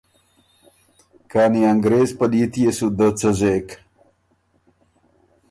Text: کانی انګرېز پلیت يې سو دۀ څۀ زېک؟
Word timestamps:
کانی 1.31 1.61
انګرېز 1.71 2.09
پلیت 2.17 2.53
يې 2.61 2.69
سو 2.77 2.87
دۀ 2.97 3.07
څۀ 3.19 3.29
زېک؟ 3.39 3.67